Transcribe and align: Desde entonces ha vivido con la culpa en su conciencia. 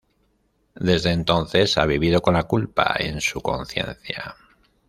Desde 0.77 1.11
entonces 1.11 1.77
ha 1.77 1.85
vivido 1.85 2.23
con 2.23 2.33
la 2.33 2.45
culpa 2.45 2.95
en 2.97 3.21
su 3.21 3.39
conciencia. 3.39 4.35